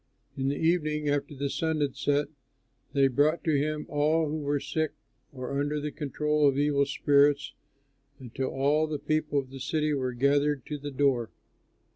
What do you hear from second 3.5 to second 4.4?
him all who